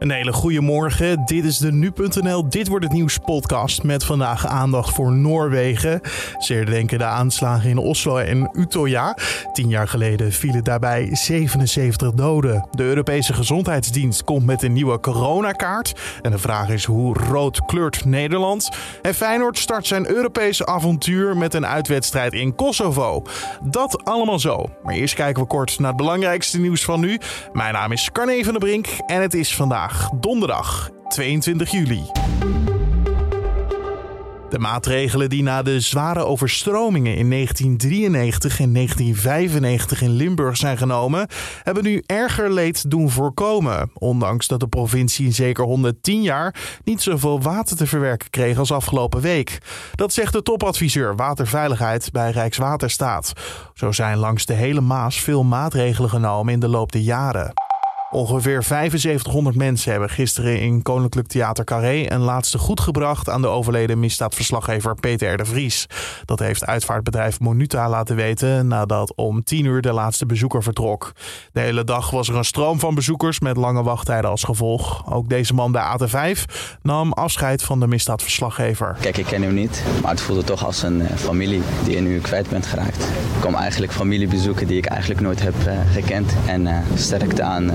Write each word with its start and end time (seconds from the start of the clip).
Een 0.00 0.10
hele 0.10 0.32
goede 0.32 0.60
morgen. 0.60 1.24
Dit 1.24 1.44
is 1.44 1.58
de 1.58 1.72
nu.nl 1.72 2.48
Dit 2.48 2.68
wordt 2.68 2.84
het 2.84 2.94
nieuws 2.94 3.18
podcast 3.18 3.82
met 3.82 4.04
vandaag 4.04 4.46
aandacht 4.46 4.94
voor 4.94 5.12
Noorwegen. 5.12 6.00
Zeer 6.38 6.66
denken 6.66 6.98
de 6.98 7.04
aanslagen 7.04 7.70
in 7.70 7.78
Oslo 7.78 8.16
en 8.16 8.50
Utøya. 8.52 9.16
Tien 9.52 9.68
jaar 9.68 9.88
geleden 9.88 10.32
vielen 10.32 10.64
daarbij 10.64 11.08
77 11.12 12.12
doden. 12.12 12.68
De 12.70 12.82
Europese 12.82 13.32
Gezondheidsdienst 13.32 14.24
komt 14.24 14.46
met 14.46 14.62
een 14.62 14.72
nieuwe 14.72 15.00
coronakaart. 15.00 15.92
En 16.22 16.30
de 16.30 16.38
vraag 16.38 16.68
is 16.68 16.84
hoe 16.84 17.18
rood 17.18 17.64
kleurt 17.64 18.04
Nederland? 18.04 18.68
En 19.02 19.14
Feyenoord 19.14 19.58
start 19.58 19.86
zijn 19.86 20.08
Europese 20.08 20.66
avontuur 20.66 21.36
met 21.36 21.54
een 21.54 21.66
uitwedstrijd 21.66 22.32
in 22.32 22.54
Kosovo. 22.54 23.22
Dat 23.62 24.04
allemaal 24.04 24.38
zo. 24.38 24.66
Maar 24.82 24.94
eerst 24.94 25.14
kijken 25.14 25.42
we 25.42 25.48
kort 25.48 25.78
naar 25.78 25.88
het 25.88 25.96
belangrijkste 25.96 26.60
nieuws 26.60 26.84
van 26.84 27.00
nu. 27.00 27.18
Mijn 27.52 27.72
naam 27.72 27.92
is 27.92 28.10
Carne 28.12 28.44
van 28.44 28.52
der 28.52 28.62
Brink 28.62 28.86
en 29.06 29.22
het 29.22 29.34
is 29.34 29.54
vandaag 29.54 29.88
donderdag 30.20 30.90
22 31.08 31.70
juli. 31.70 32.02
De 34.50 34.58
maatregelen 34.58 35.28
die 35.28 35.42
na 35.42 35.62
de 35.62 35.80
zware 35.80 36.24
overstromingen 36.24 37.16
in 37.16 37.30
1993 37.30 38.60
en 38.60 38.72
1995 38.72 40.02
in 40.02 40.10
Limburg 40.10 40.56
zijn 40.56 40.78
genomen, 40.78 41.28
hebben 41.62 41.82
nu 41.82 42.02
erger 42.06 42.52
leed 42.52 42.90
doen 42.90 43.10
voorkomen. 43.10 43.90
Ondanks 43.94 44.46
dat 44.46 44.60
de 44.60 44.68
provincie 44.68 45.26
in 45.26 45.32
zeker 45.32 45.64
110 45.64 46.22
jaar 46.22 46.54
niet 46.84 47.02
zoveel 47.02 47.42
water 47.42 47.76
te 47.76 47.86
verwerken 47.86 48.30
kreeg 48.30 48.58
als 48.58 48.72
afgelopen 48.72 49.20
week. 49.20 49.58
Dat 49.94 50.12
zegt 50.12 50.32
de 50.32 50.42
topadviseur 50.42 51.16
waterveiligheid 51.16 52.12
bij 52.12 52.30
Rijkswaterstaat. 52.30 53.32
Zo 53.74 53.92
zijn 53.92 54.18
langs 54.18 54.46
de 54.46 54.54
hele 54.54 54.80
Maas 54.80 55.20
veel 55.20 55.44
maatregelen 55.44 56.10
genomen 56.10 56.52
in 56.52 56.60
de 56.60 56.68
loop 56.68 56.92
der 56.92 57.00
jaren. 57.00 57.69
Ongeveer 58.12 58.62
7500 58.62 59.56
mensen 59.56 59.90
hebben 59.90 60.10
gisteren 60.10 60.60
in 60.60 60.82
Koninklijk 60.82 61.28
Theater 61.28 61.64
Carré 61.64 62.04
een 62.08 62.20
laatste 62.20 62.58
goed 62.58 62.80
gebracht 62.80 63.28
aan 63.28 63.42
de 63.42 63.48
overleden 63.48 64.00
misdaadverslaggever 64.00 64.94
Peter 64.94 65.32
R. 65.32 65.36
de 65.36 65.44
Vries. 65.44 65.86
Dat 66.24 66.38
heeft 66.38 66.66
uitvaartbedrijf 66.66 67.40
Monuta 67.40 67.88
laten 67.88 68.16
weten 68.16 68.66
nadat 68.66 69.12
om 69.16 69.44
10 69.44 69.64
uur 69.64 69.80
de 69.80 69.92
laatste 69.92 70.26
bezoeker 70.26 70.62
vertrok. 70.62 71.12
De 71.52 71.60
hele 71.60 71.84
dag 71.84 72.10
was 72.10 72.28
er 72.28 72.36
een 72.36 72.44
stroom 72.44 72.78
van 72.78 72.94
bezoekers 72.94 73.40
met 73.40 73.56
lange 73.56 73.82
wachttijden 73.82 74.30
als 74.30 74.44
gevolg. 74.44 75.12
Ook 75.12 75.28
deze 75.28 75.54
man 75.54 75.72
bij 75.72 75.98
AT5 75.98 76.44
nam 76.82 77.12
afscheid 77.12 77.62
van 77.62 77.80
de 77.80 77.86
misdaadverslaggever. 77.86 78.96
Kijk, 79.00 79.16
ik 79.16 79.26
ken 79.26 79.42
u 79.42 79.52
niet, 79.52 79.84
maar 80.02 80.10
het 80.10 80.20
voelde 80.20 80.44
toch 80.44 80.64
als 80.64 80.82
een 80.82 81.00
eh, 81.00 81.16
familie 81.16 81.62
die 81.84 81.96
in 81.96 82.06
u 82.06 82.20
kwijt 82.20 82.48
bent 82.48 82.66
geraakt. 82.66 83.02
Ik 83.34 83.40
kom 83.40 83.54
eigenlijk 83.54 83.92
familie 83.92 84.28
bezoeken 84.28 84.66
die 84.66 84.78
ik 84.78 84.86
eigenlijk 84.86 85.20
nooit 85.20 85.42
heb 85.42 85.54
uh, 85.66 85.72
gekend 85.92 86.34
en 86.46 86.66
uh, 86.66 86.78
sterkte 86.94 87.42
aan 87.42 87.70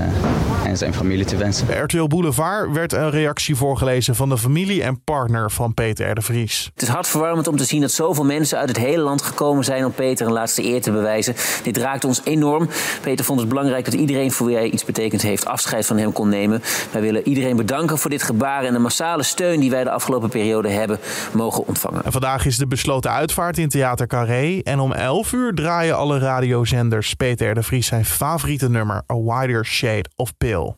en 0.64 0.76
zijn 0.76 0.94
familie 0.94 1.24
te 1.24 1.36
wensen. 1.36 1.66
Bij 1.66 1.78
RTL 1.78 2.06
Boulevard 2.06 2.72
werd 2.72 2.92
een 2.92 3.10
reactie 3.10 3.56
voorgelezen 3.56 4.14
van 4.14 4.28
de 4.28 4.38
familie 4.38 4.82
en 4.82 5.00
partner 5.04 5.50
van 5.50 5.74
Peter 5.74 6.10
R. 6.10 6.14
de 6.14 6.22
Vries. 6.22 6.70
Het 6.74 6.82
is 6.82 6.88
hartverwarmend 6.88 7.46
om 7.46 7.56
te 7.56 7.64
zien 7.64 7.80
dat 7.80 7.90
zoveel 7.90 8.24
mensen 8.24 8.58
uit 8.58 8.68
het 8.68 8.78
hele 8.78 9.02
land 9.02 9.22
gekomen 9.22 9.64
zijn 9.64 9.84
om 9.84 9.92
Peter 9.92 10.26
een 10.26 10.32
laatste 10.32 10.64
eer 10.64 10.82
te 10.82 10.92
bewijzen. 10.92 11.34
Dit 11.62 11.76
raakt 11.76 12.04
ons 12.04 12.20
enorm. 12.24 12.68
Peter 13.00 13.24
vond 13.24 13.40
het 13.40 13.48
belangrijk 13.48 13.84
dat 13.84 13.94
iedereen 13.94 14.32
voor 14.32 14.46
wie 14.46 14.56
hij 14.56 14.70
iets 14.70 14.84
betekend 14.84 15.22
heeft 15.22 15.46
afscheid 15.46 15.86
van 15.86 15.98
hem 15.98 16.12
kon 16.12 16.28
nemen. 16.28 16.62
Wij 16.92 17.00
willen 17.00 17.28
iedereen 17.28 17.56
bedanken 17.56 17.98
voor 17.98 18.10
dit 18.10 18.22
gebaar 18.22 18.64
en 18.64 18.72
de 18.72 18.78
massale 18.78 19.22
steun 19.22 19.60
die 19.60 19.70
wij 19.70 19.84
de 19.84 19.90
afgelopen 19.90 20.28
periode 20.28 20.68
hebben 20.68 20.98
mogen 21.32 21.66
ontvangen. 21.66 22.04
En 22.04 22.12
vandaag 22.12 22.46
is 22.46 22.56
de 22.56 22.66
besloten 22.66 23.10
uitvaart 23.10 23.58
in 23.58 23.68
Theater 23.68 24.06
Carré. 24.06 24.60
En 24.62 24.78
om 24.78 24.92
11 24.92 25.32
uur 25.32 25.54
draaien 25.54 25.96
alle 25.96 26.18
radiozenders 26.18 27.14
Peter 27.14 27.50
R. 27.50 27.54
de 27.54 27.62
Vries 27.62 27.86
zijn 27.86 28.04
favoriete 28.04 28.68
nummer 28.68 29.02
A 29.12 29.16
Wider 29.16 29.66
Shade 29.66 30.04
of 30.16 30.36
Pil. 30.36 30.76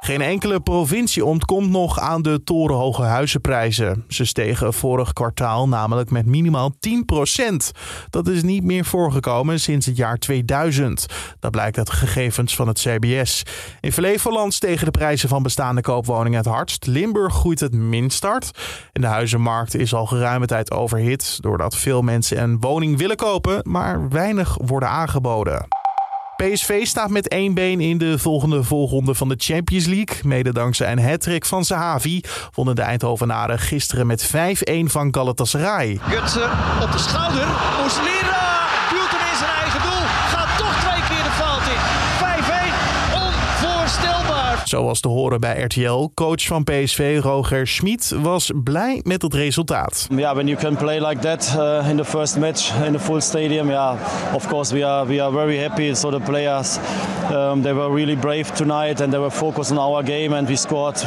Geen 0.00 0.20
enkele 0.20 0.60
provincie 0.60 1.24
ontkomt 1.24 1.70
nog 1.70 2.00
aan 2.00 2.22
de 2.22 2.42
torenhoge 2.44 3.02
huizenprijzen. 3.02 4.04
Ze 4.08 4.24
stegen 4.24 4.74
vorig 4.74 5.12
kwartaal 5.12 5.68
namelijk 5.68 6.10
met 6.10 6.26
minimaal 6.26 6.72
10%. 6.72 6.74
Dat 8.10 8.28
is 8.28 8.42
niet 8.42 8.64
meer 8.64 8.84
voorgekomen 8.84 9.60
sinds 9.60 9.86
het 9.86 9.96
jaar 9.96 10.18
2000. 10.18 11.06
Dat 11.40 11.50
blijkt 11.50 11.78
uit 11.78 11.90
gegevens 11.90 12.56
van 12.56 12.68
het 12.68 12.78
CBS. 12.78 13.42
In 13.80 13.92
Flevoland 13.92 14.54
stegen 14.54 14.84
de 14.84 14.90
prijzen 14.90 15.28
van 15.28 15.42
bestaande 15.42 15.80
koopwoningen 15.80 16.38
het 16.38 16.46
hardst. 16.46 16.86
Limburg 16.86 17.34
groeit 17.34 17.60
het 17.60 17.74
minst 17.74 18.22
hard. 18.22 18.50
En 18.92 19.00
de 19.00 19.06
huizenmarkt 19.06 19.74
is 19.74 19.94
al 19.94 20.06
geruime 20.06 20.46
tijd 20.46 20.70
overhit... 20.70 21.38
doordat 21.42 21.76
veel 21.76 22.02
mensen 22.02 22.42
een 22.42 22.60
woning 22.60 22.98
willen 22.98 23.16
kopen, 23.16 23.60
maar 23.62 24.08
weinig 24.08 24.56
worden 24.60 24.88
aangeboden. 24.88 25.66
PSV 26.36 26.86
staat 26.86 27.10
met 27.10 27.28
één 27.28 27.54
been 27.54 27.80
in 27.80 27.98
de 27.98 28.18
volgende 28.18 28.62
volgende 28.62 29.14
van 29.14 29.28
de 29.28 29.34
Champions 29.38 29.86
League. 29.86 30.16
Mede 30.22 30.52
dankzij 30.52 30.92
een 30.92 30.98
hat 30.98 31.28
van 31.38 31.64
Sahavi 31.64 32.20
wonnen 32.54 32.74
de 32.74 32.82
Eindhovenaren 32.82 33.58
gisteren 33.58 34.06
met 34.06 34.26
5-1 34.26 34.30
van 34.84 35.14
Galatasaray. 35.14 35.98
Gutsen 36.02 36.50
op 36.82 36.92
de 36.92 36.98
schouder. 36.98 37.46
Muslera 37.82 38.44
duwt 38.90 39.10
hem 39.10 39.30
in 39.32 39.38
zijn 39.38 39.50
eigen 39.62 39.82
doel. 39.82 40.04
Gaat 40.32 40.58
toch 40.58 40.80
twee 40.80 41.02
keer 41.08 41.24
de 41.24 41.34
fout 41.40 41.66
in. 41.74 41.80
5-1. 42.20 43.24
Onvoorstelbaar. 43.26 44.65
Zoals 44.76 45.00
te 45.00 45.08
horen 45.08 45.40
bij 45.40 45.60
RTL, 45.60 46.10
coach 46.14 46.46
van 46.46 46.64
PSV 46.64 47.18
Roger 47.22 47.66
Schmid 47.66 48.14
was 48.22 48.50
blij 48.64 49.00
met 49.04 49.22
het 49.22 49.34
resultaat. 49.34 50.06
Yeah, 50.10 50.34
when 50.34 50.46
you 50.46 50.58
can 50.58 50.76
play 50.76 51.06
like 51.06 51.20
that 51.20 51.56
uh, 51.58 51.90
in 51.90 51.96
the 51.96 52.04
first 52.04 52.38
match 52.38 52.84
in 52.84 52.92
the 52.92 52.98
full 52.98 53.20
stadium, 53.20 53.68
yeah, 53.68 53.96
of 54.34 54.46
course 54.46 54.74
we 54.74 54.86
are 54.86 55.06
we 55.06 55.22
are 55.22 55.32
very 55.32 55.58
happy. 55.58 55.94
So 55.94 56.10
the 56.10 56.20
players, 56.20 56.78
um, 57.32 57.62
they 57.62 57.74
were 57.74 57.94
really 57.94 58.16
brave 58.16 58.52
tonight 58.52 59.00
and 59.00 59.10
they 59.10 59.20
were 59.20 59.30
focused 59.30 59.70
on 59.70 59.78
our 59.78 60.04
game 60.04 60.36
and 60.36 60.48
we 60.48 60.56
scored 60.56 61.06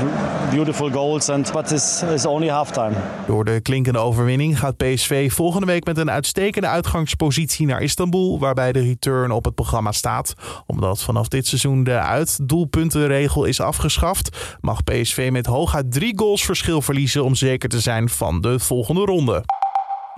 beautiful 0.52 0.92
goals. 0.92 1.30
And 1.30 1.52
but 1.52 1.68
this 1.68 2.04
is 2.14 2.26
only 2.26 2.50
halftime. 2.50 2.96
Door 3.28 3.46
de 3.46 3.60
klinkende 3.62 4.00
overwinning 4.00 4.60
gaat 4.60 4.78
PSV 4.78 5.32
volgende 5.32 5.66
week 5.66 5.86
met 5.86 5.98
een 5.98 6.12
uitstekende 6.12 6.68
uitgangspositie 6.68 7.66
naar 7.66 7.82
Istanbul, 7.82 8.40
waarbij 8.40 8.72
de 8.72 8.82
return 8.82 9.32
op 9.32 9.46
het 9.46 9.56
programma 9.56 9.92
staat. 9.92 10.34
Omdat 10.66 11.02
vanaf 11.02 11.28
dit 11.28 11.48
seizoen 11.48 11.84
de 11.84 12.00
uitdoelpuntenregel 12.00 13.46
is 13.46 13.58
afgeschaft, 13.64 14.58
mag 14.62 14.84
PSV 14.84 15.30
met 15.32 15.46
hooguit 15.46 15.92
drie 15.92 16.18
goals 16.18 16.46
verschil 16.46 16.82
verliezen 16.82 17.24
om 17.24 17.36
zeker 17.36 17.70
te 17.70 17.80
zijn 17.80 18.10
van 18.10 18.42
de 18.42 18.60
volgende 18.60 19.06
ronde. 19.06 19.44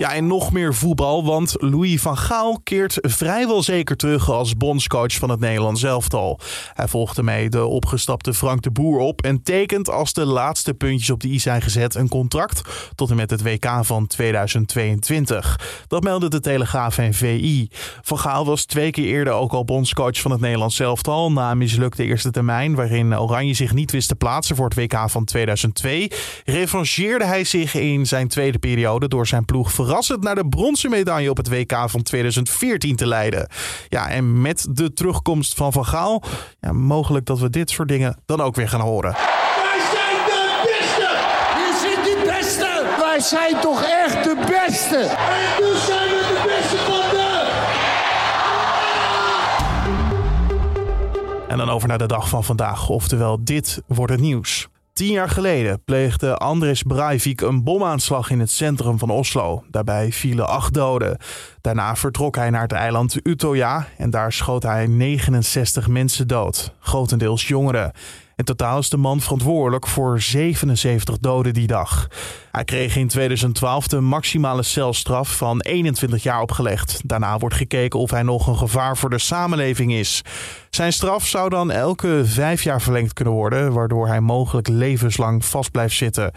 Ja, 0.02 0.14
en 0.14 0.28
nog 0.28 0.52
meer 0.52 0.74
voetbal, 0.74 1.26
want 1.26 1.56
Louis 1.58 2.02
van 2.02 2.18
Gaal 2.18 2.60
keert 2.64 2.98
vrijwel 3.02 3.64
zeker 3.64 3.96
terug 3.96 4.30
als 4.32 4.58
bondscoach 4.58 5.14
van 5.14 5.30
het 5.30 5.40
Nederlands 5.40 5.84
elftal. 5.84 6.40
Hij 6.74 6.88
volgt 6.88 7.18
ermee 7.18 7.50
de 7.50 7.66
opgestapte 7.66 8.34
Frank 8.34 8.62
de 8.62 8.72
Boer 8.72 9.00
op 9.00 9.22
en 9.22 9.44
tekent 9.44 9.90
als 9.90 10.14
de 10.14 10.26
laatste 10.26 10.74
puntjes 10.74 11.10
op 11.10 11.20
de 11.20 11.28
i 11.28 11.40
zijn 11.40 11.62
gezet 11.62 11.96
een 11.96 12.10
contract 12.10 12.62
tot 12.96 13.10
en 13.10 13.16
met 13.16 13.30
het 13.30 13.42
WK 13.42 13.68
van 13.82 14.08
2022. 14.08 15.84
Dat 15.88 16.04
meldde 16.04 16.30
de 16.30 16.40
Telegraaf 16.40 16.98
en 16.98 17.14
VI. 17.14 17.68
Van 18.02 18.20
Gaal 18.20 18.46
was 18.46 18.66
twee 18.66 18.92
keer 18.92 19.06
eerder 19.06 19.34
ook 19.34 19.52
al 19.52 19.66
bondscoach 19.66 20.22
van 20.22 20.32
het 20.32 20.42
Nederlands 20.42 20.80
elftal 20.80 21.32
na 21.32 21.52
een 21.52 21.58
mislukte 21.58 22.04
eerste 22.04 22.32
termijn 22.32 22.76
waarin 22.76 23.20
Oranje 23.20 23.54
zich 23.54 23.74
niet 23.74 23.92
wist 23.92 24.08
te 24.08 24.16
plaatsen 24.16 24.56
voor 24.56 24.66
het 24.66 24.76
WK 24.76 25.10
van 25.10 25.26
2002. 25.26 26.12
Revancheerde 26.46 27.26
hij 27.26 27.44
zich 27.44 27.76
in 27.76 28.06
zijn 28.06 28.28
tweede 28.28 28.60
periode 28.60 29.08
door 29.08 29.28
zijn 29.28 29.46
ploeg 29.46 29.72
verrassend 29.91 30.24
naar 30.24 30.35
de 30.35 30.50
bronzen 30.50 30.90
medaille 30.90 31.29
op 31.29 31.38
het 31.38 31.50
WK 31.50 31.74
van 31.85 32.02
2014 32.02 32.96
te 32.96 33.07
leiden. 33.07 33.47
Ja, 33.90 34.09
en 34.09 34.41
met 34.41 34.68
de 34.69 34.94
terugkomst 34.94 35.53
van 35.53 35.72
Van 35.72 35.85
Gaal, 35.85 36.24
ja, 36.59 36.72
mogelijk 36.72 37.25
dat 37.25 37.40
we 37.40 37.50
dit 37.50 37.69
soort 37.69 37.88
dingen 37.88 38.18
dan 38.25 38.41
ook 38.41 38.56
weer 38.56 38.69
gaan 38.69 38.81
horen. 38.81 39.12
Wij 39.12 39.79
zijn 39.94 40.25
de 40.25 40.62
beste! 40.63 41.09
Je 41.56 41.79
zit 41.81 42.03
de 42.03 42.31
beste! 42.31 42.96
Wij 43.00 43.19
zijn 43.19 43.62
toch 43.62 43.84
echt 43.84 44.24
de 44.24 44.35
beste! 44.35 44.97
En 44.97 45.63
dus 45.63 45.85
zijn 45.85 46.09
we 46.09 46.22
de 46.28 46.41
beste 46.46 46.78
van 46.78 47.09
de... 47.09 47.50
En 51.47 51.58
dan 51.58 51.69
over 51.69 51.88
naar 51.88 51.97
de 51.97 52.08
dag 52.08 52.29
van 52.29 52.44
vandaag, 52.44 52.90
oftewel 52.90 53.44
dit 53.44 53.81
wordt 53.88 54.12
het 54.12 54.22
nieuws. 54.22 54.68
Tien 54.94 55.12
jaar 55.12 55.29
geleden 55.29 55.84
pleegde 55.84 56.35
Andres 56.38 56.84
Breivik 56.84 57.41
een 57.41 57.64
bomaanslag 57.64 58.29
in 58.29 58.40
het 58.40 58.49
centrum 58.49 58.99
van 58.99 59.09
Oslo. 59.09 59.64
Daarbij 59.70 60.11
vielen 60.11 60.47
acht 60.47 60.73
doden. 60.73 61.17
Daarna 61.61 61.96
vertrok 61.96 62.35
hij 62.35 62.49
naar 62.49 62.61
het 62.61 62.72
eiland 62.72 63.17
Utøya 63.23 63.88
en 63.97 64.09
daar 64.09 64.34
schoot 64.34 64.64
hij 64.64 64.88
69 64.88 65.88
mensen 65.88 66.28
dood, 66.28 66.73
grotendeels 66.79 67.47
jongeren. 67.47 67.91
In 68.41 68.47
totaal 68.47 68.79
is 68.79 68.90
de 68.90 68.97
man 68.97 69.22
verantwoordelijk 69.22 69.88
voor 69.88 70.22
77 70.22 71.17
doden 71.20 71.53
die 71.53 71.67
dag. 71.67 72.08
Hij 72.52 72.64
kreeg 72.64 72.96
in 72.96 73.08
2012 73.08 73.88
de 73.88 73.99
maximale 73.99 74.64
celstraf 74.64 75.38
van 75.38 75.61
21 75.61 76.23
jaar 76.23 76.41
opgelegd. 76.41 77.02
Daarna 77.05 77.38
wordt 77.38 77.55
gekeken 77.55 77.99
of 77.99 78.11
hij 78.11 78.23
nog 78.23 78.47
een 78.47 78.58
gevaar 78.58 78.97
voor 78.97 79.09
de 79.09 79.20
samenleving 79.20 79.93
is. 79.93 80.22
Zijn 80.70 80.93
straf 80.93 81.28
zou 81.28 81.49
dan 81.49 81.72
elke 81.72 82.22
vijf 82.26 82.64
jaar 82.64 82.82
verlengd 82.82 83.14
kunnen 83.14 83.34
worden, 83.34 83.73
waardoor 83.73 84.08
hij 84.08 84.22
mogelijk 84.22 84.67
levenslang 84.67 85.46
vast 85.46 85.72
blijft 85.72 85.96
zitten. 85.96 86.32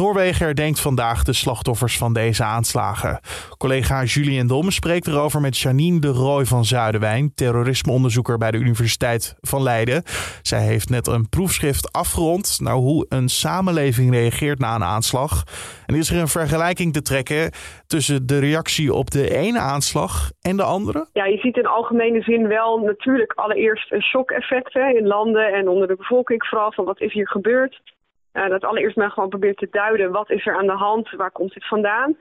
Noorwegen 0.00 0.44
herdenkt 0.44 0.80
vandaag 0.80 1.22
de 1.22 1.32
slachtoffers 1.32 1.98
van 1.98 2.12
deze 2.12 2.44
aanslagen. 2.44 3.20
Collega 3.58 4.02
Julien 4.02 4.46
Dom 4.46 4.70
spreekt 4.70 5.06
erover 5.06 5.40
met 5.40 5.58
Janine 5.58 6.00
de 6.00 6.08
Rooij 6.08 6.44
van 6.44 6.64
Zuidenwijn, 6.64 7.34
terrorismeonderzoeker 7.34 8.38
bij 8.38 8.50
de 8.50 8.58
Universiteit 8.58 9.36
van 9.40 9.62
Leiden. 9.62 10.02
Zij 10.42 10.60
heeft 10.60 10.90
net 10.90 11.06
een 11.06 11.28
proefschrift 11.28 11.92
afgerond 11.92 12.58
naar 12.62 12.74
hoe 12.74 13.06
een 13.08 13.28
samenleving 13.28 14.10
reageert 14.10 14.58
na 14.58 14.74
een 14.74 14.84
aanslag. 14.84 15.42
En 15.86 15.94
is 15.94 16.10
er 16.10 16.20
een 16.20 16.28
vergelijking 16.28 16.92
te 16.92 17.02
trekken 17.02 17.50
tussen 17.86 18.26
de 18.26 18.38
reactie 18.38 18.92
op 18.92 19.10
de 19.10 19.36
ene 19.36 19.58
aanslag 19.58 20.30
en 20.40 20.56
de 20.56 20.62
andere? 20.62 21.06
Ja, 21.12 21.24
je 21.24 21.38
ziet 21.38 21.56
in 21.56 21.66
algemene 21.66 22.22
zin 22.22 22.48
wel 22.48 22.78
natuurlijk 22.78 23.32
allereerst 23.32 23.92
een 23.92 24.02
shock-effect 24.02 24.74
in 24.74 25.06
landen 25.06 25.52
en 25.52 25.68
onder 25.68 25.88
de 25.88 25.96
bevolking 25.96 26.46
vooral 26.46 26.72
van 26.72 26.84
wat 26.84 27.00
is 27.00 27.12
hier 27.12 27.28
gebeurd. 27.28 27.80
Uh, 28.36 28.48
dat 28.48 28.64
allereerst 28.64 28.96
maar 28.96 29.10
gewoon 29.10 29.28
probeert 29.28 29.56
te 29.56 29.68
duiden 29.70 30.12
wat 30.12 30.30
is 30.30 30.46
er 30.46 30.56
aan 30.56 30.66
de 30.66 30.72
hand, 30.72 31.10
waar 31.10 31.30
komt 31.30 31.52
dit 31.52 31.66
vandaan. 31.66 32.16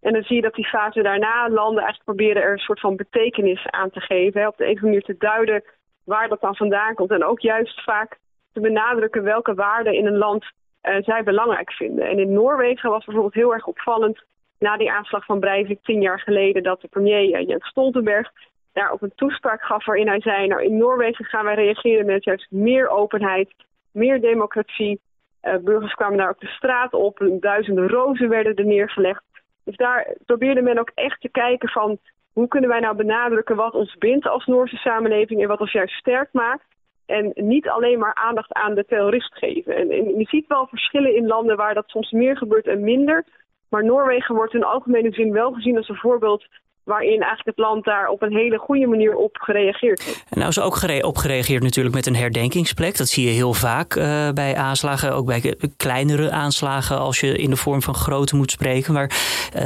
En 0.00 0.12
dan 0.12 0.22
zie 0.22 0.36
je 0.36 0.42
dat 0.42 0.54
die 0.54 0.66
fase 0.66 1.02
daarna 1.02 1.48
landen 1.48 1.82
eigenlijk 1.82 2.04
proberen 2.04 2.42
er 2.42 2.52
een 2.52 2.58
soort 2.58 2.80
van 2.80 2.96
betekenis 2.96 3.66
aan 3.66 3.90
te 3.90 4.00
geven. 4.00 4.46
Op 4.46 4.56
de 4.56 4.66
een 4.66 4.78
manier 4.80 5.02
te 5.02 5.16
duiden 5.18 5.64
waar 6.04 6.28
dat 6.28 6.40
dan 6.40 6.56
vandaan 6.56 6.94
komt. 6.94 7.10
En 7.10 7.24
ook 7.24 7.40
juist 7.40 7.82
vaak 7.84 8.18
te 8.52 8.60
benadrukken 8.60 9.22
welke 9.22 9.54
waarden 9.54 9.94
in 9.94 10.06
een 10.06 10.16
land 10.16 10.44
uh, 10.44 10.96
zij 11.02 11.22
belangrijk 11.22 11.72
vinden. 11.72 12.08
En 12.08 12.18
in 12.18 12.32
Noorwegen 12.32 12.90
was 12.90 13.04
bijvoorbeeld 13.04 13.34
heel 13.34 13.52
erg 13.52 13.66
opvallend 13.66 14.24
na 14.58 14.76
die 14.76 14.90
aanslag 14.90 15.24
van 15.24 15.40
Breivik 15.40 15.82
tien 15.82 16.00
jaar 16.00 16.20
geleden 16.20 16.62
dat 16.62 16.80
de 16.80 16.88
premier 16.88 17.40
uh, 17.40 17.46
Jens 17.46 17.66
Stoltenberg 17.66 18.30
daar 18.72 18.92
op 18.92 19.02
een 19.02 19.12
toespraak 19.14 19.62
gaf 19.62 19.84
waarin 19.84 20.08
hij 20.08 20.20
zei, 20.20 20.46
nou 20.46 20.62
in 20.62 20.76
Noorwegen 20.76 21.24
gaan 21.24 21.44
wij 21.44 21.54
reageren 21.54 22.06
met 22.06 22.24
juist 22.24 22.50
meer 22.50 22.88
openheid, 22.88 23.50
meer 23.92 24.20
democratie. 24.20 25.00
Uh, 25.48 25.56
burgers 25.64 25.94
kwamen 25.94 26.18
daar 26.18 26.28
ook 26.28 26.40
de 26.40 26.46
straat 26.46 26.92
op, 26.92 27.30
duizenden 27.40 27.88
rozen 27.88 28.28
werden 28.28 28.54
er 28.54 28.64
neergelegd. 28.64 29.22
Dus 29.64 29.76
daar 29.76 30.14
probeerde 30.26 30.62
men 30.62 30.78
ook 30.78 30.90
echt 30.94 31.20
te 31.20 31.28
kijken 31.28 31.68
van 31.68 31.98
hoe 32.32 32.48
kunnen 32.48 32.70
wij 32.70 32.80
nou 32.80 32.96
benadrukken 32.96 33.56
wat 33.56 33.74
ons 33.74 33.96
bindt 33.98 34.26
als 34.26 34.46
Noorse 34.46 34.76
samenleving 34.76 35.42
en 35.42 35.48
wat 35.48 35.60
ons 35.60 35.72
juist 35.72 35.94
sterk 35.94 36.28
maakt. 36.32 36.64
En 37.06 37.32
niet 37.34 37.68
alleen 37.68 37.98
maar 37.98 38.14
aandacht 38.14 38.52
aan 38.52 38.74
de 38.74 38.84
terrorist 38.84 39.34
geven. 39.34 39.76
En, 39.76 39.90
en, 39.90 40.18
je 40.18 40.26
ziet 40.26 40.46
wel 40.46 40.66
verschillen 40.66 41.16
in 41.16 41.26
landen 41.26 41.56
waar 41.56 41.74
dat 41.74 41.88
soms 41.88 42.10
meer 42.10 42.36
gebeurt 42.36 42.66
en 42.66 42.80
minder. 42.80 43.24
Maar 43.70 43.84
Noorwegen 43.84 44.34
wordt 44.34 44.54
in 44.54 44.64
algemene 44.64 45.12
zin 45.12 45.32
wel 45.32 45.52
gezien 45.52 45.76
als 45.76 45.88
een 45.88 45.96
voorbeeld 45.96 46.46
waarin 46.88 47.20
eigenlijk 47.20 47.56
het 47.56 47.66
land 47.66 47.84
daar 47.84 48.08
op 48.08 48.22
een 48.22 48.32
hele 48.32 48.58
goede 48.58 48.86
manier 48.86 49.16
op 49.16 49.36
gereageerd 49.40 50.02
heeft. 50.02 50.24
En 50.30 50.38
nou 50.38 50.48
is 50.48 50.56
er 50.56 50.64
ook 50.64 50.76
gere 50.76 51.06
op 51.06 51.16
gereageerd 51.16 51.62
natuurlijk 51.62 51.94
met 51.94 52.06
een 52.06 52.16
herdenkingsplek. 52.16 52.96
Dat 52.96 53.08
zie 53.08 53.26
je 53.26 53.34
heel 53.34 53.54
vaak 53.54 53.94
uh, 53.94 54.30
bij 54.30 54.56
aanslagen, 54.56 55.14
ook 55.14 55.26
bij 55.26 55.56
kleinere 55.76 56.30
aanslagen 56.30 56.98
als 56.98 57.20
je 57.20 57.38
in 57.38 57.50
de 57.50 57.56
vorm 57.56 57.82
van 57.82 57.94
grote 57.94 58.36
moet 58.36 58.50
spreken. 58.50 58.92
Maar 58.92 59.10
uh, 59.56 59.62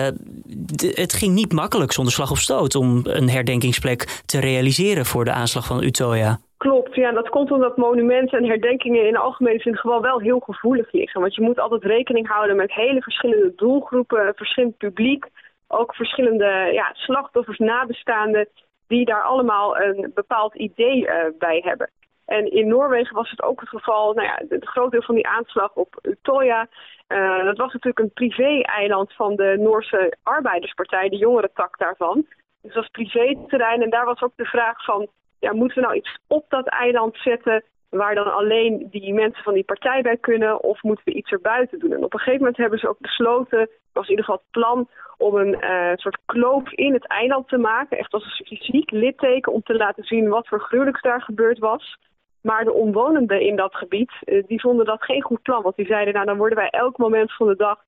het 0.95 1.13
ging 1.13 1.35
niet 1.35 1.53
makkelijk 1.53 1.93
zonder 1.93 2.13
slag 2.13 2.31
of 2.31 2.39
stoot 2.39 2.75
om 2.75 3.01
een 3.05 3.29
herdenkingsplek 3.29 4.23
te 4.27 4.41
realiseren 4.41 5.05
voor 5.05 5.25
de 5.25 5.33
aanslag 5.33 5.67
van 5.67 5.83
Utøya. 5.83 6.39
Klopt, 6.57 6.95
ja, 6.95 7.13
dat 7.13 7.29
komt 7.29 7.51
omdat 7.51 7.77
monumenten 7.77 8.39
en 8.39 8.45
herdenkingen 8.45 9.07
in 9.07 9.13
de 9.13 9.19
algemene 9.19 9.59
zin 9.59 9.77
gewoon 9.77 10.03
wel 10.03 10.21
heel 10.21 10.39
gevoelig 10.39 10.93
liggen. 10.93 11.21
Want 11.21 11.35
je 11.35 11.43
moet 11.43 11.61
altijd 11.61 11.85
rekening 11.85 12.29
houden 12.29 12.57
met 12.57 12.75
hele 12.75 13.03
verschillende 13.03 13.53
doelgroepen, 13.57 14.33
verschillend 14.37 14.77
publiek 14.77 15.25
ook 15.73 15.95
verschillende 15.95 16.69
ja, 16.73 16.91
slachtoffers, 16.93 17.59
nabestaanden, 17.59 18.49
die 18.87 19.05
daar 19.05 19.23
allemaal 19.23 19.79
een 19.79 20.11
bepaald 20.15 20.55
idee 20.55 21.07
uh, 21.07 21.25
bij 21.39 21.61
hebben. 21.65 21.91
En 22.25 22.51
in 22.51 22.69
Noorwegen 22.69 23.15
was 23.15 23.31
het 23.31 23.43
ook 23.43 23.61
het 23.61 23.69
geval, 23.69 24.13
nou 24.13 24.27
ja, 24.27 24.43
het 24.49 24.69
groot 24.69 24.91
deel 24.91 25.03
van 25.03 25.15
die 25.15 25.27
aanslag 25.27 25.75
op 25.75 25.99
Utøya, 26.03 26.69
uh, 27.09 27.45
dat 27.45 27.57
was 27.57 27.73
natuurlijk 27.73 27.99
een 27.99 28.13
privé-eiland 28.13 29.13
van 29.13 29.37
de 29.37 29.57
Noorse 29.59 30.17
Arbeiderspartij, 30.23 31.09
de 31.09 31.17
jongere 31.17 31.51
tak 31.55 31.79
daarvan. 31.79 32.27
Dus 32.63 32.73
dat 32.73 32.83
was 32.83 32.89
privé-terrein 32.89 33.83
en 33.83 33.91
daar 33.91 34.05
was 34.05 34.23
ook 34.23 34.37
de 34.37 34.45
vraag 34.45 34.85
van, 34.85 35.09
ja, 35.39 35.53
moeten 35.53 35.77
we 35.77 35.87
nou 35.87 35.97
iets 35.97 36.19
op 36.27 36.45
dat 36.49 36.67
eiland 36.67 37.17
zetten 37.17 37.65
waar 37.97 38.15
dan 38.15 38.33
alleen 38.33 38.89
die 38.91 39.15
mensen 39.15 39.43
van 39.43 39.55
die 39.55 39.65
partij 39.65 40.03
bij 40.03 40.17
kunnen 40.17 40.63
of 40.63 40.83
moeten 40.83 41.05
we 41.05 41.13
iets 41.13 41.31
erbuiten 41.31 41.79
doen? 41.79 41.93
En 41.93 42.05
op 42.05 42.13
een 42.13 42.19
gegeven 42.19 42.41
moment 42.41 42.57
hebben 42.57 42.79
ze 42.79 42.89
ook 42.89 42.99
besloten, 42.99 43.69
was 43.93 44.05
in 44.05 44.11
ieder 44.11 44.25
geval 44.25 44.41
het 44.41 44.51
plan, 44.51 44.89
om 45.17 45.35
een 45.35 45.57
uh, 45.61 45.93
soort 45.95 46.19
kloof 46.27 46.73
in 46.73 46.93
het 46.93 47.07
eiland 47.07 47.49
te 47.49 47.59
maken. 47.59 47.99
Echt 47.99 48.13
als 48.13 48.25
een 48.25 48.47
fysiek 48.47 48.91
litteken 48.91 49.53
om 49.53 49.63
te 49.63 49.75
laten 49.75 50.05
zien 50.05 50.29
wat 50.29 50.49
voor 50.49 50.61
gruwelijks 50.61 51.03
daar 51.03 51.23
gebeurd 51.23 51.59
was. 51.59 51.97
Maar 52.41 52.65
de 52.65 52.73
omwonenden 52.73 53.41
in 53.41 53.57
dat 53.57 53.75
gebied, 53.75 54.13
uh, 54.25 54.43
die 54.47 54.61
vonden 54.61 54.87
dat 54.87 55.05
geen 55.05 55.23
goed 55.23 55.43
plan. 55.43 55.63
Want 55.63 55.77
die 55.77 55.87
zeiden, 55.87 56.15
nou 56.15 56.27
dan 56.27 56.37
worden 56.37 56.59
wij 56.59 56.71
elk 56.71 56.97
moment 56.97 57.33
van 57.35 57.47
de 57.47 57.57
dag 57.57 57.79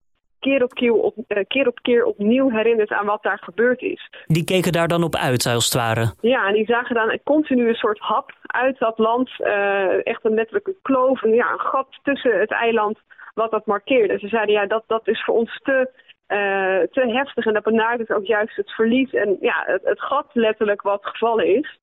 keer 0.44 0.62
op 0.62 0.74
keer, 0.74 0.92
op, 0.92 1.14
uh, 1.16 1.44
keer 1.48 1.66
op 1.68 1.78
keer 1.82 2.04
opnieuw 2.04 2.50
herinnerd 2.50 2.90
aan 2.92 3.06
wat 3.06 3.22
daar 3.22 3.40
gebeurd 3.42 3.82
is. 3.82 4.10
Die 4.26 4.44
keken 4.44 4.72
daar 4.72 4.88
dan 4.88 5.02
op 5.02 5.14
uit, 5.16 5.46
als 5.46 5.64
het 5.64 5.74
ware? 5.74 6.14
Ja, 6.20 6.46
en 6.46 6.54
die 6.54 6.66
zagen 6.66 6.94
dan 6.94 7.10
een 7.10 7.74
soort 7.74 7.98
hap 7.98 8.32
uit 8.46 8.78
dat 8.78 8.98
land. 8.98 9.30
Uh, 9.38 10.06
echt 10.06 10.24
een 10.24 10.34
letterlijke 10.34 10.74
kloof, 10.82 11.22
een, 11.22 11.34
ja, 11.34 11.52
een 11.52 11.60
gat 11.60 11.88
tussen 12.02 12.40
het 12.40 12.50
eiland 12.50 12.98
wat 13.34 13.50
dat 13.50 13.66
markeerde. 13.66 14.18
Ze 14.18 14.28
zeiden, 14.28 14.54
ja, 14.54 14.66
dat, 14.66 14.84
dat 14.86 15.08
is 15.08 15.24
voor 15.24 15.34
ons 15.34 15.60
te 15.62 15.90
uh, 16.28 16.82
te 16.92 17.12
heftig. 17.12 17.46
En 17.46 17.52
dat 17.52 17.62
benadrukt 17.62 18.12
ook 18.12 18.26
juist 18.26 18.56
het 18.56 18.70
verlies 18.70 19.12
en 19.12 19.36
ja, 19.40 19.62
het, 19.66 19.82
het 19.84 20.00
gat 20.00 20.26
letterlijk 20.32 20.82
wat 20.82 21.06
gevallen 21.06 21.46
is. 21.56 21.78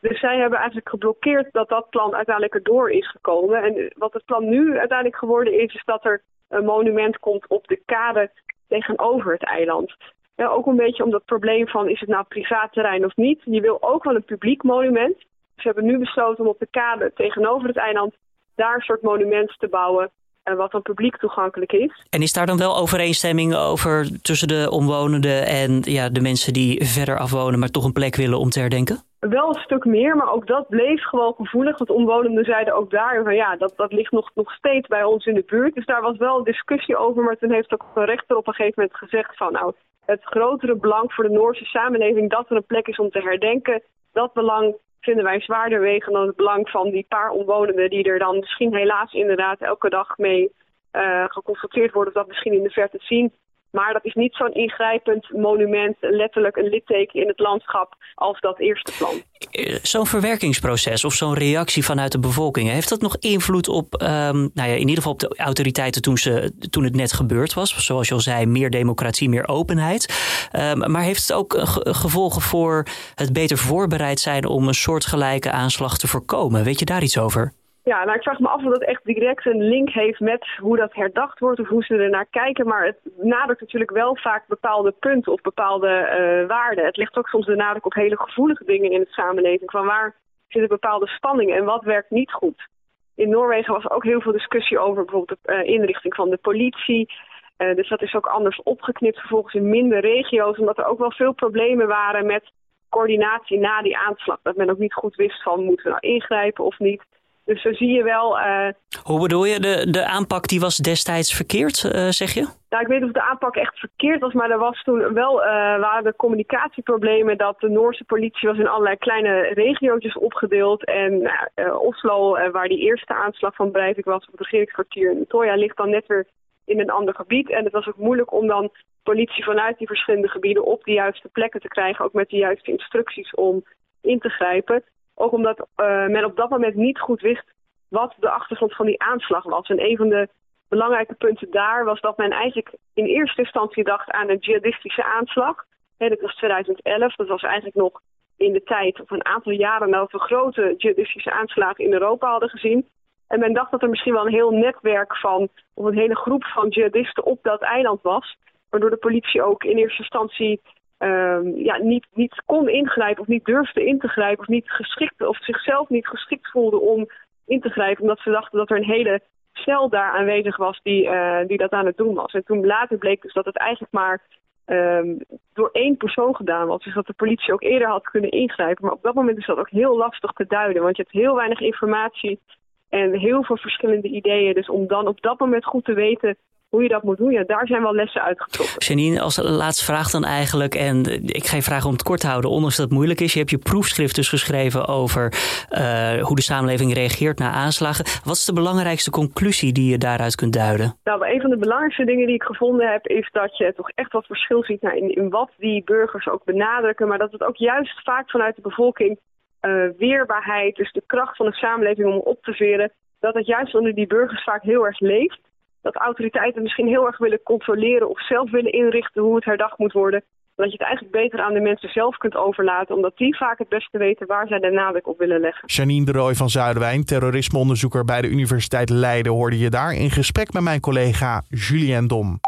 Dus 0.00 0.20
zij 0.20 0.38
hebben 0.38 0.58
eigenlijk 0.58 0.88
geblokkeerd 0.88 1.52
dat 1.52 1.68
dat 1.68 1.90
plan 1.90 2.14
uiteindelijk 2.14 2.54
erdoor 2.54 2.90
is 2.90 3.10
gekomen. 3.10 3.62
En 3.62 3.92
wat 3.96 4.12
het 4.12 4.24
plan 4.24 4.48
nu 4.48 4.78
uiteindelijk 4.78 5.18
geworden 5.18 5.60
is, 5.60 5.74
is 5.74 5.84
dat 5.84 6.04
er 6.04 6.22
een 6.48 6.64
monument 6.64 7.18
komt 7.18 7.48
op 7.48 7.66
de 7.66 7.82
kade 7.84 8.30
tegenover 8.68 9.32
het 9.32 9.44
eiland. 9.44 9.96
Ja, 10.36 10.46
ook 10.46 10.66
een 10.66 10.76
beetje 10.76 11.04
om 11.04 11.10
dat 11.10 11.24
probleem 11.24 11.68
van 11.68 11.88
is 11.88 12.00
het 12.00 12.08
nou 12.08 12.24
privaat 12.28 12.72
terrein 12.72 13.04
of 13.04 13.16
niet. 13.16 13.40
Je 13.44 13.60
wil 13.60 13.82
ook 13.82 14.04
wel 14.04 14.14
een 14.14 14.24
publiek 14.24 14.62
monument. 14.62 15.18
Ze 15.56 15.62
hebben 15.62 15.84
nu 15.84 15.98
besloten 15.98 16.44
om 16.44 16.50
op 16.50 16.58
de 16.58 16.68
kade 16.70 17.12
tegenover 17.14 17.68
het 17.68 17.76
eiland 17.76 18.14
daar 18.54 18.74
een 18.74 18.80
soort 18.80 19.02
monument 19.02 19.54
te 19.58 19.68
bouwen 19.68 20.10
wat 20.54 20.70
dan 20.70 20.82
publiek 20.82 21.16
toegankelijk 21.16 21.72
is. 21.72 22.06
En 22.10 22.22
is 22.22 22.32
daar 22.32 22.46
dan 22.46 22.58
wel 22.58 22.76
overeenstemming 22.76 23.54
over 23.54 24.22
tussen 24.22 24.48
de 24.48 24.70
omwonenden 24.70 25.46
en 25.46 25.80
ja, 25.82 26.08
de 26.08 26.20
mensen 26.20 26.52
die 26.52 26.84
verder 26.84 27.18
afwonen, 27.18 27.58
maar 27.58 27.70
toch 27.70 27.84
een 27.84 27.92
plek 27.92 28.16
willen 28.16 28.38
om 28.38 28.50
te 28.50 28.60
herdenken? 28.60 29.02
Wel 29.18 29.48
een 29.48 29.62
stuk 29.62 29.84
meer, 29.84 30.16
maar 30.16 30.32
ook 30.32 30.46
dat 30.46 30.68
bleef 30.68 31.02
gewoon 31.02 31.34
gevoelig. 31.34 31.78
Want 31.78 31.90
omwonenden 31.90 32.44
zeiden 32.44 32.74
ook 32.74 32.90
daar 32.90 33.22
van 33.22 33.34
ja, 33.34 33.56
dat, 33.56 33.72
dat 33.76 33.92
ligt 33.92 34.12
nog, 34.12 34.30
nog 34.34 34.52
steeds 34.52 34.88
bij 34.88 35.04
ons 35.04 35.26
in 35.26 35.34
de 35.34 35.44
buurt. 35.46 35.74
Dus 35.74 35.86
daar 35.86 36.02
was 36.02 36.16
wel 36.16 36.44
discussie 36.44 36.96
over, 36.96 37.22
maar 37.22 37.36
toen 37.36 37.52
heeft 37.52 37.72
ook 37.72 37.84
de 37.94 38.04
rechter 38.04 38.36
op 38.36 38.46
een 38.46 38.54
gegeven 38.54 38.82
moment 38.82 38.98
gezegd 38.98 39.36
van 39.36 39.52
nou, 39.52 39.72
het 40.04 40.24
grotere 40.24 40.76
belang 40.76 41.12
voor 41.12 41.24
de 41.24 41.30
Noorse 41.30 41.64
samenleving 41.64 42.30
dat 42.30 42.50
er 42.50 42.56
een 42.56 42.66
plek 42.66 42.86
is 42.86 42.98
om 42.98 43.10
te 43.10 43.20
herdenken, 43.20 43.82
dat 44.12 44.32
belang 44.32 44.76
vinden 45.00 45.24
wij 45.24 45.40
zwaarder 45.40 45.80
wegen 45.80 46.12
dan 46.12 46.26
het 46.26 46.36
belang 46.36 46.68
van 46.68 46.90
die 46.90 47.06
paar 47.08 47.30
omwonenden 47.30 47.90
die 47.90 48.04
er 48.04 48.18
dan 48.18 48.38
misschien 48.38 48.74
helaas 48.74 49.12
inderdaad 49.12 49.60
elke 49.60 49.88
dag 49.88 50.16
mee 50.16 50.52
uh, 50.92 51.24
geconfronteerd 51.28 51.92
worden 51.92 52.12
of 52.12 52.18
dat 52.18 52.28
misschien 52.28 52.52
in 52.52 52.62
de 52.62 52.70
verte 52.70 52.98
zien. 53.00 53.32
Maar 53.76 53.92
dat 53.92 54.04
is 54.04 54.14
niet 54.14 54.34
zo'n 54.34 54.52
ingrijpend 54.52 55.32
monument, 55.32 55.96
letterlijk 56.00 56.56
een 56.56 56.68
litteken 56.68 57.20
in 57.20 57.28
het 57.28 57.38
landschap 57.38 57.94
als 58.14 58.40
dat 58.40 58.58
eerste 58.58 58.92
plan. 58.98 59.22
Eh, 59.50 59.74
zo'n 59.82 60.06
verwerkingsproces 60.06 61.04
of 61.04 61.12
zo'n 61.12 61.34
reactie 61.34 61.84
vanuit 61.84 62.12
de 62.12 62.18
bevolking, 62.18 62.70
heeft 62.70 62.88
dat 62.88 63.00
nog 63.00 63.16
invloed 63.16 63.68
op, 63.68 64.02
um, 64.02 64.08
nou 64.08 64.50
ja, 64.54 64.64
in 64.64 64.78
ieder 64.78 64.96
geval 64.96 65.12
op 65.12 65.18
de 65.18 65.34
autoriteiten 65.36 66.02
toen, 66.02 66.18
ze, 66.18 66.52
toen 66.70 66.84
het 66.84 66.96
net 66.96 67.12
gebeurd 67.12 67.54
was? 67.54 67.84
Zoals 67.84 68.08
je 68.08 68.14
al 68.14 68.20
zei, 68.20 68.46
meer 68.46 68.70
democratie, 68.70 69.28
meer 69.28 69.48
openheid. 69.48 70.04
Um, 70.52 70.90
maar 70.90 71.02
heeft 71.02 71.20
het 71.20 71.32
ook 71.32 71.54
gevolgen 71.82 72.42
voor 72.42 72.86
het 73.14 73.32
beter 73.32 73.58
voorbereid 73.58 74.20
zijn 74.20 74.46
om 74.46 74.68
een 74.68 74.74
soortgelijke 74.74 75.50
aanslag 75.50 75.98
te 75.98 76.08
voorkomen? 76.08 76.64
Weet 76.64 76.78
je 76.78 76.84
daar 76.84 77.02
iets 77.02 77.18
over? 77.18 77.52
Ja, 77.92 78.04
nou 78.04 78.16
ik 78.16 78.22
vraag 78.22 78.38
me 78.38 78.48
af 78.48 78.64
of 78.64 78.72
dat 78.72 78.82
echt 78.82 79.04
direct 79.04 79.46
een 79.46 79.62
link 79.62 79.90
heeft 79.90 80.20
met 80.20 80.46
hoe 80.60 80.76
dat 80.76 80.94
herdacht 80.94 81.38
wordt 81.38 81.60
of 81.60 81.68
hoe 81.68 81.84
ze 81.84 81.96
er 81.96 82.10
naar 82.10 82.26
kijken. 82.30 82.66
Maar 82.66 82.84
het 82.84 82.98
nadrukt 83.16 83.60
natuurlijk 83.60 83.90
wel 83.90 84.16
vaak 84.16 84.46
bepaalde 84.46 84.90
punten 84.90 85.32
of 85.32 85.40
bepaalde 85.40 85.88
uh, 85.88 86.48
waarden. 86.48 86.84
Het 86.84 86.96
ligt 86.96 87.16
ook 87.16 87.28
soms 87.28 87.46
de 87.46 87.56
nadruk 87.56 87.86
op 87.86 87.94
hele 87.94 88.16
gevoelige 88.16 88.64
dingen 88.64 88.90
in 88.90 89.00
de 89.00 89.10
samenleving. 89.10 89.70
Van 89.70 89.86
waar 89.86 90.14
zitten 90.48 90.68
bepaalde 90.68 91.06
spanningen 91.06 91.56
en 91.56 91.64
wat 91.64 91.84
werkt 91.84 92.10
niet 92.10 92.32
goed. 92.32 92.68
In 93.14 93.28
Noorwegen 93.28 93.74
was 93.74 93.84
er 93.84 93.90
ook 93.90 94.04
heel 94.04 94.20
veel 94.20 94.32
discussie 94.32 94.78
over 94.78 95.04
bijvoorbeeld 95.04 95.38
de 95.42 95.52
uh, 95.52 95.72
inrichting 95.74 96.14
van 96.14 96.30
de 96.30 96.38
politie. 96.38 97.12
Uh, 97.58 97.74
dus 97.74 97.88
dat 97.88 98.02
is 98.02 98.14
ook 98.14 98.26
anders 98.26 98.62
opgeknipt 98.62 99.18
vervolgens 99.18 99.54
in 99.54 99.68
minder 99.68 100.00
regio's. 100.00 100.58
Omdat 100.58 100.78
er 100.78 100.86
ook 100.86 100.98
wel 100.98 101.12
veel 101.12 101.32
problemen 101.32 101.86
waren 101.86 102.26
met 102.26 102.50
coördinatie 102.88 103.58
na 103.58 103.82
die 103.82 103.96
aanslag. 103.96 104.38
Dat 104.42 104.56
men 104.56 104.70
ook 104.70 104.78
niet 104.78 104.94
goed 104.94 105.14
wist 105.14 105.42
van 105.42 105.64
moeten 105.64 105.84
we 105.84 105.90
nou 105.90 106.14
ingrijpen 106.14 106.64
of 106.64 106.78
niet. 106.78 107.02
Dus 107.46 107.62
zo 107.62 107.72
zie 107.72 107.92
je 107.92 108.02
wel... 108.02 108.38
Uh... 108.38 108.68
Hoe 109.02 109.20
bedoel 109.20 109.44
je? 109.44 109.60
De, 109.60 109.90
de 109.90 110.04
aanpak 110.04 110.46
die 110.46 110.60
was 110.60 110.76
destijds 110.76 111.34
verkeerd, 111.34 111.82
uh, 111.84 112.08
zeg 112.08 112.30
je? 112.34 112.46
Nou, 112.70 112.82
ik 112.82 112.88
weet 112.88 113.00
niet 113.00 113.08
of 113.08 113.14
de 113.14 113.28
aanpak 113.30 113.56
echt 113.56 113.78
verkeerd 113.78 114.20
was, 114.20 114.32
maar 114.32 114.50
er 114.50 114.58
was 114.58 114.82
toen 114.82 115.14
wel 115.14 115.40
uh, 115.40 115.46
waren 115.80 116.04
de 116.04 116.16
communicatieproblemen 116.16 117.38
dat 117.38 117.60
de 117.60 117.68
Noorse 117.68 118.04
politie 118.04 118.48
was 118.48 118.58
in 118.58 118.68
allerlei 118.68 118.96
kleine 118.96 119.40
regiootjes 119.40 120.18
opgedeeld. 120.18 120.84
En 120.84 121.30
Oslo, 121.78 122.50
waar 122.50 122.68
die 122.68 122.80
eerste 122.80 123.14
aanslag 123.14 123.54
van 123.54 123.70
Breivik 123.70 124.04
was 124.04 124.26
op 124.26 124.32
het 124.32 124.40
regeringskwartier 124.40 125.10
in 125.10 125.26
Toya, 125.28 125.54
ligt 125.54 125.76
dan 125.76 125.90
net 125.90 126.06
weer 126.06 126.26
in 126.64 126.80
een 126.80 126.90
ander 126.90 127.14
gebied. 127.14 127.50
En 127.50 127.64
het 127.64 127.72
was 127.72 127.86
ook 127.86 127.96
moeilijk 127.96 128.32
om 128.32 128.46
dan 128.46 128.70
politie 129.02 129.44
vanuit 129.44 129.78
die 129.78 129.86
verschillende 129.86 130.28
gebieden 130.28 130.64
op 130.64 130.84
de 130.84 130.92
juiste 130.92 131.28
plekken 131.28 131.60
te 131.60 131.68
krijgen. 131.68 132.04
Ook 132.04 132.12
met 132.12 132.28
de 132.28 132.36
juiste 132.36 132.70
instructies 132.70 133.34
om 133.34 133.64
in 134.00 134.18
te 134.18 134.28
grijpen. 134.28 134.82
Ook 135.18 135.32
omdat 135.32 135.58
uh, 135.58 135.86
men 136.06 136.24
op 136.24 136.36
dat 136.36 136.50
moment 136.50 136.74
niet 136.74 136.98
goed 136.98 137.20
wist 137.20 137.54
wat 137.88 138.14
de 138.18 138.30
achtergrond 138.30 138.74
van 138.74 138.86
die 138.86 139.02
aanslag 139.02 139.44
was. 139.44 139.68
En 139.68 139.84
een 139.84 139.96
van 139.96 140.08
de 140.08 140.28
belangrijke 140.68 141.14
punten 141.14 141.50
daar 141.50 141.84
was 141.84 142.00
dat 142.00 142.16
men 142.16 142.30
eigenlijk 142.30 142.74
in 142.94 143.04
eerste 143.04 143.40
instantie 143.40 143.84
dacht 143.84 144.10
aan 144.10 144.28
een 144.28 144.38
jihadistische 144.38 145.04
aanslag. 145.04 145.64
He, 145.98 146.08
dat 146.08 146.20
was 146.20 146.34
2011, 146.34 147.14
dat 147.14 147.28
was 147.28 147.42
eigenlijk 147.42 147.76
nog 147.76 148.00
in 148.36 148.52
de 148.52 148.62
tijd, 148.62 149.00
of 149.00 149.10
een 149.10 149.24
aantal 149.26 149.52
jaren 149.52 149.90
nadat 149.90 150.12
we 150.12 150.18
grote 150.18 150.74
jihadistische 150.76 151.32
aanslagen 151.32 151.84
in 151.84 151.92
Europa 151.92 152.30
hadden 152.30 152.48
gezien. 152.48 152.88
En 153.28 153.38
men 153.38 153.52
dacht 153.52 153.70
dat 153.70 153.82
er 153.82 153.88
misschien 153.88 154.12
wel 154.12 154.26
een 154.26 154.32
heel 154.32 154.50
netwerk 154.50 155.16
van, 155.16 155.48
of 155.74 155.84
een 155.84 155.98
hele 155.98 156.16
groep 156.16 156.44
van 156.44 156.68
jihadisten 156.68 157.24
op 157.24 157.38
dat 157.42 157.62
eiland 157.62 158.02
was. 158.02 158.36
Waardoor 158.70 158.90
de 158.90 158.96
politie 158.96 159.42
ook 159.42 159.64
in 159.64 159.76
eerste 159.76 160.02
instantie 160.02 160.60
um, 160.98 161.56
ja, 161.56 161.76
niet, 161.76 162.06
niet 162.14 162.42
kon 162.44 162.68
ingrijpen 162.68 163.22
of 163.22 163.28
niet 163.28 163.44
durfde 163.44 163.86
in 163.86 163.98
te 163.98 164.08
grijpen. 164.08 164.40
Of, 164.40 164.48
niet 164.48 164.70
geschikt, 164.70 165.26
of 165.26 165.44
zichzelf 165.44 165.88
niet 165.88 166.06
geschikt 166.06 166.50
voelde 166.50 166.80
om 166.80 167.06
in 167.46 167.60
te 167.60 167.70
grijpen. 167.70 168.02
Omdat 168.02 168.18
ze 168.18 168.30
dachten 168.30 168.58
dat 168.58 168.70
er 168.70 168.76
een 168.76 168.84
hele 168.84 169.20
cel 169.52 169.88
daar 169.88 170.12
aanwezig 170.12 170.56
was 170.56 170.80
die, 170.82 171.04
uh, 171.04 171.38
die 171.46 171.58
dat 171.58 171.70
aan 171.70 171.86
het 171.86 171.96
doen 171.96 172.14
was. 172.14 172.32
En 172.32 172.44
toen 172.44 172.66
later 172.66 172.98
bleek 172.98 173.22
dus 173.22 173.32
dat 173.32 173.44
het 173.44 173.56
eigenlijk 173.56 173.92
maar 173.92 174.22
um, 174.66 175.18
door 175.54 175.70
één 175.72 175.96
persoon 175.96 176.36
gedaan 176.36 176.66
was. 176.66 176.82
Dus 176.84 176.94
dat 176.94 177.06
de 177.06 177.12
politie 177.12 177.52
ook 177.52 177.62
eerder 177.62 177.88
had 177.88 178.10
kunnen 178.10 178.30
ingrijpen. 178.30 178.84
Maar 178.84 178.94
op 178.94 179.02
dat 179.02 179.14
moment 179.14 179.38
is 179.38 179.46
dat 179.46 179.58
ook 179.58 179.70
heel 179.70 179.96
lastig 179.96 180.32
te 180.32 180.46
duiden. 180.46 180.82
Want 180.82 180.96
je 180.96 181.02
hebt 181.02 181.14
heel 181.14 181.34
weinig 181.34 181.60
informatie 181.60 182.40
en 182.88 183.18
heel 183.18 183.44
veel 183.44 183.56
verschillende 183.56 184.08
ideeën. 184.08 184.54
Dus 184.54 184.68
om 184.68 184.86
dan 184.86 185.06
op 185.06 185.20
dat 185.20 185.38
moment 185.38 185.64
goed 185.64 185.84
te 185.84 185.94
weten 185.94 186.36
hoe 186.68 186.82
je 186.82 186.88
dat 186.88 187.02
moet 187.02 187.16
doen, 187.16 187.30
ja, 187.30 187.44
daar 187.44 187.66
zijn 187.66 187.82
wel 187.82 187.94
lessen 187.94 188.22
uitgetrokken. 188.22 188.76
Janine, 188.78 189.20
als 189.20 189.36
laatste 189.36 189.84
vraag 189.84 190.10
dan 190.10 190.24
eigenlijk, 190.24 190.74
en 190.74 191.04
ik 191.26 191.46
ga 191.46 191.56
je 191.56 191.62
vragen 191.62 191.86
om 191.86 191.92
het 191.92 192.02
kort 192.02 192.20
te 192.20 192.26
houden, 192.26 192.50
ondanks 192.50 192.76
dat 192.76 192.84
het 192.84 192.94
moeilijk 192.94 193.20
is. 193.20 193.32
Je 193.32 193.38
hebt 193.38 193.50
je 193.50 193.58
proefschrift 193.58 194.14
dus 194.14 194.28
geschreven 194.28 194.86
over 194.88 195.32
uh, 195.70 196.22
hoe 196.22 196.36
de 196.36 196.42
samenleving 196.42 196.94
reageert 196.94 197.38
na 197.38 197.50
aanslagen. 197.50 198.04
Wat 198.24 198.34
is 198.34 198.44
de 198.44 198.52
belangrijkste 198.52 199.10
conclusie 199.10 199.72
die 199.72 199.90
je 199.90 199.98
daaruit 199.98 200.34
kunt 200.34 200.52
duiden? 200.52 200.96
Nou, 201.04 201.28
een 201.28 201.40
van 201.40 201.50
de 201.50 201.56
belangrijkste 201.56 202.04
dingen 202.04 202.26
die 202.26 202.34
ik 202.34 202.42
gevonden 202.42 202.92
heb, 202.92 203.06
is 203.06 203.28
dat 203.32 203.56
je 203.56 203.72
toch 203.76 203.90
echt 203.94 204.12
wat 204.12 204.26
verschil 204.26 204.62
ziet 204.64 204.82
in, 204.82 205.14
in 205.14 205.30
wat 205.30 205.50
die 205.58 205.82
burgers 205.84 206.28
ook 206.28 206.44
benadrukken, 206.44 207.08
maar 207.08 207.18
dat 207.18 207.32
het 207.32 207.42
ook 207.42 207.56
juist 207.56 208.02
vaak 208.04 208.30
vanuit 208.30 208.56
de 208.56 208.62
bevolking 208.62 209.18
uh, 209.60 209.88
weerbaarheid, 209.98 210.76
dus 210.76 210.92
de 210.92 211.02
kracht 211.06 211.36
van 211.36 211.46
de 211.46 211.54
samenleving 211.54 212.06
om 212.08 212.18
op 212.18 212.42
te 212.42 212.52
veren, 212.52 212.92
dat 213.20 213.34
het 213.34 213.46
juist 213.46 213.74
onder 213.74 213.94
die 213.94 214.06
burgers 214.06 214.44
vaak 214.44 214.62
heel 214.62 214.86
erg 214.86 215.00
leeft 215.00 215.40
dat 215.86 216.02
autoriteiten 216.02 216.62
misschien 216.62 216.86
heel 216.86 217.06
erg 217.06 217.18
willen 217.18 217.42
controleren 217.42 218.08
of 218.08 218.26
zelf 218.26 218.50
willen 218.50 218.72
inrichten 218.72 219.22
hoe 219.22 219.34
het 219.34 219.44
herdacht 219.44 219.78
moet 219.78 219.92
worden. 219.92 220.22
Dat 220.54 220.66
je 220.66 220.78
het 220.78 220.86
eigenlijk 220.86 221.16
beter 221.16 221.40
aan 221.40 221.52
de 221.52 221.60
mensen 221.60 221.88
zelf 221.88 222.16
kunt 222.16 222.36
overlaten, 222.36 222.94
omdat 222.94 223.16
die 223.16 223.36
vaak 223.36 223.58
het 223.58 223.68
beste 223.68 223.98
weten 223.98 224.26
waar 224.26 224.46
zij 224.46 224.58
de 224.58 224.70
nadruk 224.70 225.08
op 225.08 225.18
willen 225.18 225.40
leggen. 225.40 225.68
Janine 225.68 226.04
de 226.04 226.12
Rooij 226.12 226.34
van 226.34 226.48
Zuidwijn, 226.48 227.04
terrorismeonderzoeker 227.04 228.04
bij 228.04 228.20
de 228.20 228.28
Universiteit 228.28 228.90
Leiden, 228.90 229.32
hoorde 229.32 229.58
je 229.58 229.70
daar 229.70 229.92
in 229.92 230.10
gesprek 230.10 230.52
met 230.52 230.62
mijn 230.62 230.80
collega 230.80 231.42
Julien 231.48 232.06
Dom. 232.06 232.38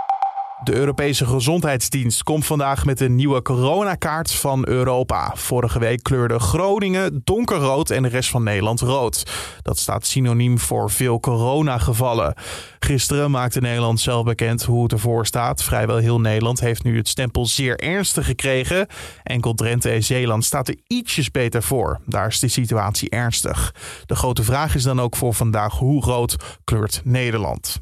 De 0.62 0.74
Europese 0.74 1.26
Gezondheidsdienst 1.26 2.22
komt 2.22 2.46
vandaag 2.46 2.84
met 2.84 3.00
een 3.00 3.14
nieuwe 3.14 3.42
coronakaart 3.42 4.32
van 4.34 4.66
Europa. 4.66 5.32
Vorige 5.34 5.78
week 5.78 6.02
kleurde 6.02 6.38
Groningen 6.38 7.20
donkerrood 7.24 7.90
en 7.90 8.02
de 8.02 8.08
rest 8.08 8.30
van 8.30 8.42
Nederland 8.42 8.80
rood. 8.80 9.30
Dat 9.62 9.78
staat 9.78 10.06
synoniem 10.06 10.58
voor 10.58 10.90
veel 10.90 11.20
coronagevallen. 11.20 12.34
Gisteren 12.78 13.30
maakte 13.30 13.60
Nederland 13.60 14.00
zelf 14.00 14.24
bekend 14.24 14.62
hoe 14.62 14.82
het 14.82 14.92
ervoor 14.92 15.26
staat. 15.26 15.62
Vrijwel 15.62 15.96
heel 15.96 16.20
Nederland 16.20 16.60
heeft 16.60 16.84
nu 16.84 16.96
het 16.96 17.08
stempel 17.08 17.46
zeer 17.46 17.78
ernstig 17.78 18.26
gekregen. 18.26 18.86
Enkel 19.22 19.54
Drenthe 19.54 19.90
en 19.90 20.04
Zeeland 20.04 20.44
staat 20.44 20.68
er 20.68 20.76
ietsjes 20.86 21.30
beter 21.30 21.62
voor. 21.62 22.00
Daar 22.04 22.26
is 22.26 22.40
de 22.40 22.48
situatie 22.48 23.10
ernstig. 23.10 23.74
De 24.06 24.16
grote 24.16 24.42
vraag 24.42 24.74
is 24.74 24.82
dan 24.82 25.00
ook 25.00 25.16
voor 25.16 25.34
vandaag 25.34 25.72
hoe 25.72 26.02
rood 26.02 26.36
kleurt 26.64 27.00
Nederland. 27.04 27.80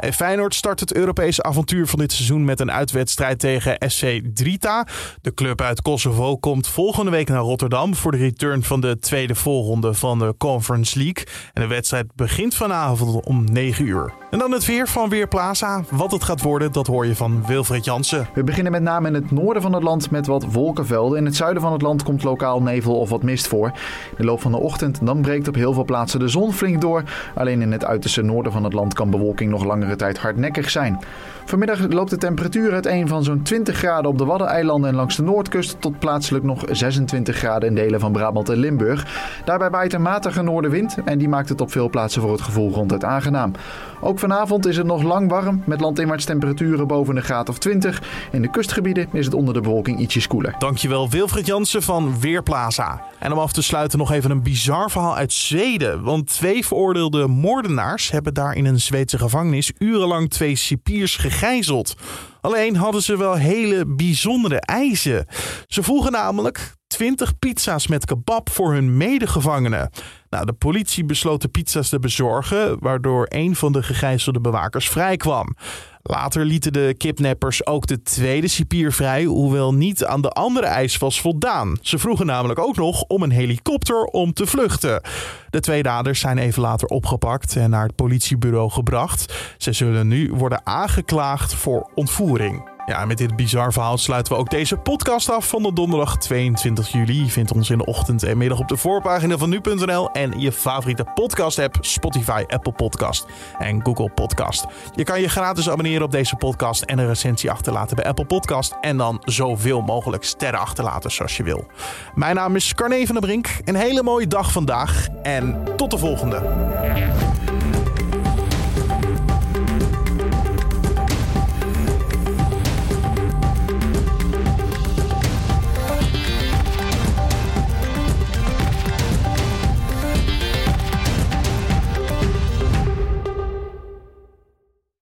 En 0.00 0.12
Feyenoord 0.12 0.54
start 0.54 0.80
het 0.80 0.94
Europese 0.94 1.42
avontuur 1.42 1.86
van 1.86 1.98
dit 1.98 2.12
seizoen 2.12 2.44
met 2.44 2.60
een 2.60 2.70
uitwedstrijd 2.70 3.38
tegen 3.38 3.76
SC 3.78 4.20
Drita. 4.34 4.86
De 5.20 5.34
club 5.34 5.60
uit 5.60 5.82
Kosovo 5.82 6.36
komt 6.36 6.68
volgende 6.68 7.10
week 7.10 7.28
naar 7.28 7.40
Rotterdam 7.40 7.94
voor 7.94 8.10
de 8.10 8.18
return 8.18 8.62
van 8.62 8.80
de 8.80 8.98
tweede 8.98 9.34
voorronde 9.34 9.94
van 9.94 10.18
de 10.18 10.34
Conference 10.38 10.98
League. 10.98 11.24
En 11.52 11.62
de 11.62 11.68
wedstrijd 11.68 12.06
begint 12.14 12.54
vanavond 12.54 13.24
om 13.24 13.44
9 13.44 13.86
uur. 13.86 14.12
En 14.30 14.38
dan 14.38 14.52
het 14.52 14.64
weer 14.64 14.88
van 14.88 15.08
Weerplaza. 15.08 15.84
Wat 15.90 16.12
het 16.12 16.24
gaat 16.24 16.42
worden, 16.42 16.72
dat 16.72 16.86
hoor 16.86 17.06
je 17.06 17.16
van 17.16 17.46
Wilfred 17.46 17.84
Jansen. 17.84 18.28
We 18.34 18.44
beginnen 18.44 18.72
met 18.72 18.82
name 18.82 19.08
in 19.08 19.14
het 19.14 19.30
noorden 19.30 19.62
van 19.62 19.72
het 19.72 19.82
land 19.82 20.10
met 20.10 20.26
wat 20.26 20.44
wolkenvelden. 20.52 21.18
In 21.18 21.24
het 21.24 21.36
zuiden 21.36 21.62
van 21.62 21.72
het 21.72 21.82
land 21.82 22.02
komt 22.02 22.22
lokaal 22.22 22.62
nevel 22.62 22.98
of 22.98 23.08
wat 23.08 23.22
mist 23.22 23.48
voor. 23.48 23.66
In 23.66 24.16
de 24.16 24.24
loop 24.24 24.40
van 24.40 24.52
de 24.52 24.58
ochtend 24.58 25.06
dan 25.06 25.20
breekt 25.20 25.48
op 25.48 25.54
heel 25.54 25.72
veel 25.72 25.84
plaatsen 25.84 26.20
de 26.20 26.28
zon 26.28 26.52
flink 26.52 26.80
door. 26.80 27.02
Alleen 27.34 27.62
in 27.62 27.72
het 27.72 27.84
uiterste 27.84 28.22
noorden 28.22 28.52
van 28.52 28.64
het 28.64 28.72
land 28.72 28.94
kan 28.94 29.10
bewolking 29.10 29.50
nog 29.50 29.64
tijd 29.96 30.18
hardnekkig 30.18 30.70
zijn. 30.70 30.98
Vanmiddag 31.44 31.88
loopt 31.88 32.10
de 32.10 32.16
temperatuur 32.16 32.72
uiteen 32.72 33.08
van 33.08 33.24
zo'n 33.24 33.42
20 33.42 33.76
graden 33.76 34.10
op 34.10 34.18
de 34.18 34.24
Waddeneilanden 34.24 34.90
en 34.90 34.96
langs 34.96 35.16
de 35.16 35.22
noordkust 35.22 35.80
tot 35.80 35.98
plaatselijk 35.98 36.44
nog 36.44 36.64
26 36.70 37.36
graden 37.36 37.68
in 37.68 37.74
delen 37.74 38.00
van 38.00 38.12
Brabant 38.12 38.48
en 38.48 38.56
Limburg. 38.56 39.06
Daarbij 39.44 39.70
waait 39.70 39.92
een 39.92 40.02
matige 40.02 40.42
noordenwind 40.42 40.96
en 41.04 41.18
die 41.18 41.28
maakt 41.28 41.48
het 41.48 41.60
op 41.60 41.70
veel 41.70 41.90
plaatsen 41.90 42.22
voor 42.22 42.32
het 42.32 42.40
gevoel 42.40 42.72
ronduit 42.72 43.04
aangenaam. 43.04 43.52
Ook 44.00 44.18
vanavond 44.18 44.66
is 44.66 44.76
het 44.76 44.86
nog 44.86 45.02
lang 45.02 45.30
warm 45.30 45.62
met 45.66 45.80
landinwaarts 45.80 46.24
temperaturen 46.24 46.86
boven 46.86 47.14
de 47.14 47.20
graad 47.20 47.48
of 47.48 47.58
20. 47.58 48.02
In 48.32 48.42
de 48.42 48.50
kustgebieden 48.50 49.08
is 49.12 49.24
het 49.24 49.34
onder 49.34 49.54
de 49.54 49.60
bewolking 49.60 49.98
ietsjes 49.98 50.26
koeler. 50.26 50.54
Dankjewel 50.58 51.10
Wilfried 51.10 51.46
Jansen 51.46 51.82
van 51.82 52.20
Weerplaza. 52.20 53.02
En 53.18 53.32
om 53.32 53.38
af 53.38 53.52
te 53.52 53.62
sluiten 53.62 53.98
nog 53.98 54.12
even 54.12 54.30
een 54.30 54.42
bizar 54.42 54.90
verhaal 54.90 55.16
uit 55.16 55.32
Zweden. 55.32 56.02
Want 56.02 56.26
twee 56.26 56.66
veroordeelde 56.66 57.26
moordenaars 57.26 58.10
hebben 58.10 58.34
daar 58.34 58.54
in 58.54 58.64
een 58.64 58.80
Zweedse 58.80 59.18
gevangenis 59.18 59.72
urenlang 59.82 60.30
twee 60.30 60.56
cipiers 60.56 61.16
gegijzeld. 61.16 61.94
Alleen 62.40 62.76
hadden 62.76 63.02
ze 63.02 63.16
wel 63.16 63.34
hele 63.34 63.86
bijzondere 63.86 64.60
eisen. 64.60 65.26
Ze 65.66 65.82
vroegen 65.82 66.12
namelijk 66.12 66.74
20 66.86 67.38
pizza's 67.38 67.86
met 67.86 68.04
kebab 68.04 68.50
voor 68.50 68.72
hun 68.72 68.96
medegevangenen. 68.96 69.90
Nou, 70.30 70.46
de 70.46 70.52
politie 70.52 71.04
besloot 71.04 71.42
de 71.42 71.48
pizza's 71.48 71.88
te 71.88 71.98
bezorgen, 71.98 72.76
waardoor 72.80 73.26
een 73.28 73.56
van 73.56 73.72
de 73.72 73.82
gegijzelde 73.82 74.40
bewakers 74.40 74.88
vrijkwam. 74.88 75.56
Later 76.02 76.44
lieten 76.44 76.72
de 76.72 76.94
kidnappers 76.96 77.66
ook 77.66 77.86
de 77.86 78.02
tweede 78.02 78.48
cipier 78.48 78.92
vrij, 78.92 79.24
hoewel 79.24 79.74
niet 79.74 80.04
aan 80.04 80.20
de 80.20 80.30
andere 80.30 80.66
eis 80.66 80.96
was 80.96 81.20
voldaan. 81.20 81.78
Ze 81.80 81.98
vroegen 81.98 82.26
namelijk 82.26 82.58
ook 82.58 82.76
nog 82.76 83.02
om 83.02 83.22
een 83.22 83.30
helikopter 83.30 84.04
om 84.04 84.32
te 84.32 84.46
vluchten. 84.46 85.02
De 85.50 85.60
twee 85.60 85.82
daders 85.82 86.20
zijn 86.20 86.38
even 86.38 86.62
later 86.62 86.88
opgepakt 86.88 87.56
en 87.56 87.70
naar 87.70 87.86
het 87.86 87.94
politiebureau 87.94 88.70
gebracht. 88.70 89.34
Ze 89.58 89.72
zullen 89.72 90.08
nu 90.08 90.32
worden 90.32 90.66
aangeklaagd 90.66 91.54
voor 91.54 91.90
ontvoering. 91.94 92.69
Ja, 92.90 93.04
met 93.04 93.18
dit 93.18 93.36
bizar 93.36 93.72
verhaal 93.72 93.98
sluiten 93.98 94.32
we 94.32 94.38
ook 94.38 94.50
deze 94.50 94.76
podcast 94.76 95.30
af 95.30 95.48
van 95.48 95.62
de 95.62 95.72
donderdag 95.72 96.18
22 96.18 96.92
juli. 96.92 97.24
Je 97.24 97.30
vindt 97.30 97.52
ons 97.52 97.70
in 97.70 97.78
de 97.78 97.84
ochtend 97.84 98.22
en 98.22 98.38
middag 98.38 98.58
op 98.58 98.68
de 98.68 98.76
voorpagina 98.76 99.38
van 99.38 99.48
nu.nl 99.48 100.10
en 100.10 100.40
je 100.40 100.52
favoriete 100.52 101.04
podcast-app 101.14 101.78
Spotify, 101.80 102.44
Apple 102.46 102.72
Podcast 102.72 103.26
en 103.58 103.84
Google 103.84 104.10
Podcast. 104.10 104.66
Je 104.94 105.04
kan 105.04 105.20
je 105.20 105.28
gratis 105.28 105.70
abonneren 105.70 106.02
op 106.02 106.10
deze 106.10 106.36
podcast 106.36 106.82
en 106.82 106.98
een 106.98 107.06
recensie 107.06 107.50
achterlaten 107.50 107.96
bij 107.96 108.04
Apple 108.04 108.26
Podcast 108.26 108.76
en 108.80 108.96
dan 108.96 109.22
zoveel 109.24 109.80
mogelijk 109.80 110.24
sterren 110.24 110.60
achterlaten 110.60 111.10
zoals 111.10 111.36
je 111.36 111.42
wil. 111.42 111.66
Mijn 112.14 112.34
naam 112.34 112.56
is 112.56 112.74
Carne 112.74 113.06
van 113.06 113.14
der 113.14 113.24
Brink. 113.24 113.48
Een 113.64 113.74
hele 113.74 114.02
mooie 114.02 114.26
dag 114.26 114.52
vandaag 114.52 115.06
en 115.22 115.64
tot 115.76 115.90
de 115.90 115.98
volgende. 115.98 116.42